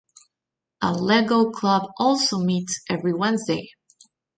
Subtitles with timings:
[0.81, 3.69] A Lego club also meets every Wednesday.